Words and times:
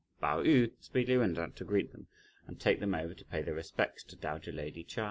Pao 0.19 0.41
yü 0.41 0.71
speedily 0.79 1.19
went 1.19 1.37
out 1.37 1.55
to 1.57 1.63
greet 1.63 1.91
them 1.91 2.07
and 2.47 2.57
to 2.59 2.63
take 2.63 2.79
them 2.79 2.95
over 2.95 3.13
to 3.13 3.25
pay 3.25 3.43
their 3.43 3.53
respects 3.53 4.03
to 4.05 4.15
dowager 4.15 4.51
lady 4.51 4.83
Chia. 4.83 4.99